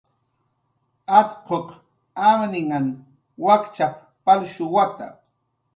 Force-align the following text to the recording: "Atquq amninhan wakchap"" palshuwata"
"Atquq 1.17 1.67
amninhan 2.31 2.87
wakchap"" 3.45 3.95
palshuwata" 4.25 5.07